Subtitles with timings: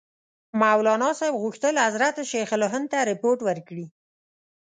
[0.61, 3.85] مولناصاحب غوښتل حضرت شیخ الهند ته رپوټ ورکړي.